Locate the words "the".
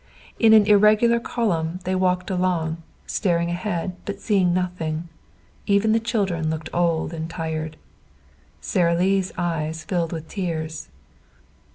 5.91-5.99